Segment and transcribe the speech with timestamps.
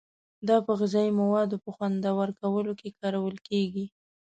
[0.47, 3.85] دا په غذایي موادو په خوندور کولو کې کارول کیږي.